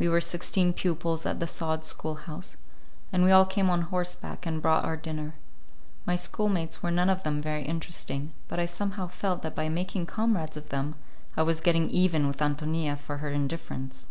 [0.00, 2.56] We were sixteen pupils at the sod schoolhouse,
[3.12, 5.36] and we all came on horseback and brought our dinner.
[6.04, 10.06] My schoolmates were none of them very interesting, but I somehow felt that by making
[10.06, 10.96] comrades of them
[11.36, 14.08] I was getting even with Ántonia for her indifference.